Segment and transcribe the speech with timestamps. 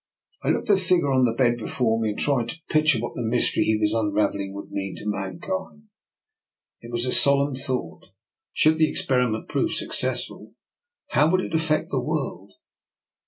[0.43, 2.99] I looked at the figure on the bed before me, and tried to pic ture
[3.01, 5.89] what the mystery he was unravelling would mean to mankind.
[6.81, 7.61] It was a solemn DR.
[7.61, 8.09] NIKOLA'S EXPERIMENT.
[8.09, 8.09] 191 thought.
[8.53, 10.53] Should the experiment prove suc cessful,
[11.09, 12.53] how would it affect the world?